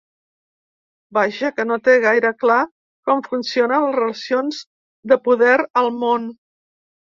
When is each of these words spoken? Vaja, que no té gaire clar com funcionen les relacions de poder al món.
Vaja, 1.17 1.51
que 1.57 1.65
no 1.73 1.77
té 1.89 1.95
gaire 2.07 2.33
clar 2.45 2.57
com 3.11 3.23
funcionen 3.29 3.87
les 3.87 3.95
relacions 4.01 4.65
de 5.15 5.23
poder 5.31 5.57
al 5.85 5.97
món. 6.03 6.31